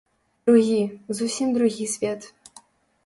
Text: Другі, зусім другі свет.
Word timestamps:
Другі, 0.49 0.79
зусім 1.19 1.53
другі 1.59 1.87
свет. 1.95 2.21